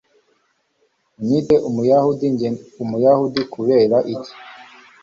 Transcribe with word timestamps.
Unyite 1.19 1.55
Umuyahudi 1.69 2.25
Njye 2.33 2.49
Umuyahudi 2.83 3.41
Kubera 3.53 3.97
iki 4.13 4.33